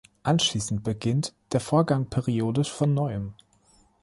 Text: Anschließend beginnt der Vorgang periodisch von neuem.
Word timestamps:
Anschließend 0.23 0.83
beginnt 0.83 1.35
der 1.51 1.59
Vorgang 1.59 2.07
periodisch 2.07 2.71
von 2.71 2.91
neuem. 2.91 3.35